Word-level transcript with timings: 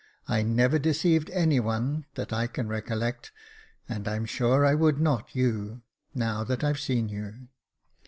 I 0.27 0.41
never 0.41 0.79
deceived 0.79 1.29
anyone 1.29 2.07
that 2.15 2.33
I 2.33 2.47
can 2.47 2.67
recollect; 2.67 3.31
and 3.87 4.07
I'm 4.07 4.25
sure 4.25 4.65
I 4.65 4.73
would 4.73 4.99
not 4.99 5.35
you— 5.35 5.83
now 6.25 6.43
that 6.43 6.63
I've 6.63 6.79
seen 6.79 7.07
you." 7.07 7.49